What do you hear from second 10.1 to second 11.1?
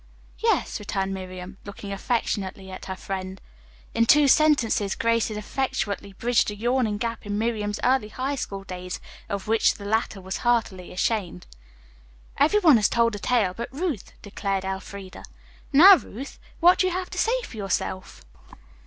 was heartily